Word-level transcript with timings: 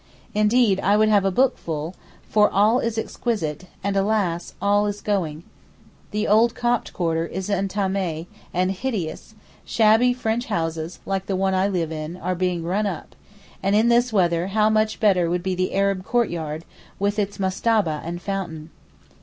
Indeed, 0.33 0.79
I 0.79 0.97
would 0.97 1.09
have 1.09 1.25
a 1.25 1.29
book 1.29 1.59
full, 1.59 1.93
for 2.27 2.49
all 2.49 2.79
is 2.79 2.97
exquisite, 2.97 3.65
and 3.83 3.95
alas, 3.95 4.55
all 4.59 4.87
is 4.87 4.99
going. 4.99 5.43
The 6.09 6.27
old 6.27 6.55
Copt 6.55 6.91
quarter 6.91 7.27
is 7.27 7.49
entamé, 7.49 8.25
and 8.51 8.71
hideous, 8.71 9.35
shabby 9.63 10.11
French 10.11 10.47
houses, 10.47 10.97
like 11.05 11.27
the 11.27 11.35
one 11.35 11.53
I 11.53 11.67
live 11.67 11.91
in, 11.91 12.17
are 12.17 12.33
being 12.33 12.63
run 12.63 12.87
up; 12.87 13.15
and 13.61 13.75
in 13.75 13.89
this 13.89 14.11
weather 14.11 14.47
how 14.47 14.71
much 14.71 14.99
better 14.99 15.29
would 15.29 15.43
be 15.43 15.53
the 15.53 15.75
Arab 15.75 16.03
courtyard, 16.03 16.65
with 16.97 17.19
its 17.19 17.37
mastabah 17.37 18.01
and 18.03 18.23
fountain! 18.23 18.71